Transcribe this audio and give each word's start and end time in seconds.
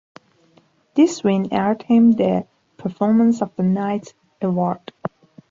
This 0.95 1.23
win 1.23 1.49
earned 1.51 1.83
him 1.83 2.13
the" 2.13 2.47
Performance 2.75 3.39
of 3.39 3.55
the 3.55 3.61
Night" 3.61 4.15
award. 4.41 4.91